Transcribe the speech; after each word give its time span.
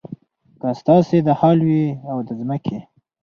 که 0.61 0.67
ستاسې 0.81 1.17
دا 1.27 1.33
حال 1.41 1.57
وي 1.67 1.85
او 2.11 2.17
د 2.27 2.29
ځمکې. 2.39 2.77